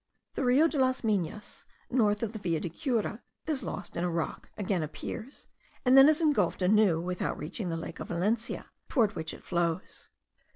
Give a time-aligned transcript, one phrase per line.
[0.33, 4.09] The Rio de Las Minas, north of the Villa de Cura, is lost in a
[4.09, 5.45] rock, again appears,
[5.85, 10.07] and then is ingulphed anew without reaching the lake of Valencia, towards which it flows.